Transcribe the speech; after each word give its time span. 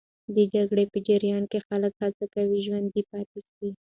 د 0.35 0.37
جګړې 0.53 0.85
په 0.93 0.97
جریان 1.07 1.43
کې 1.51 1.59
خلک 1.67 1.93
هڅه 2.03 2.25
کوي 2.35 2.57
ژوندي 2.65 3.01
پاتې 3.11 3.39
سي. 3.53 3.69